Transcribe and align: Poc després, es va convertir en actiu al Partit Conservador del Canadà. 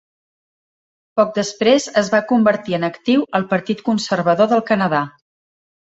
Poc 1.19 1.35
després, 1.35 1.85
es 2.01 2.09
va 2.15 2.23
convertir 2.33 2.77
en 2.79 2.89
actiu 2.89 3.27
al 3.41 3.45
Partit 3.55 3.85
Conservador 3.91 4.51
del 4.55 4.65
Canadà. 4.71 5.07